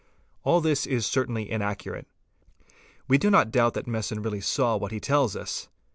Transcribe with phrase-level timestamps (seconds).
[0.43, 2.07] All this is cer 'tainly inaccurate.
[3.07, 3.41] We do not I.
[3.43, 3.53] Fig.
[3.53, 3.53] 97.
[3.53, 3.53] LT.
[3.53, 5.69] doubt that Messon really saw what he tells us.